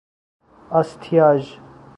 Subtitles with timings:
[0.69, 1.57] آستیاژ